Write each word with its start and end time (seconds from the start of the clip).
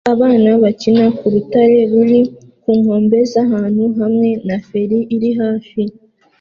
Abana 0.13 0.49
bakina 0.63 1.03
ku 1.17 1.25
rutare 1.33 1.77
ruri 1.91 2.19
ku 2.61 2.69
nkombe 2.79 3.17
z'ahantu 3.31 3.83
hamwe 3.99 4.29
na 4.47 4.57
feri 4.67 4.99
iri 5.15 5.31
hafi 5.41 5.81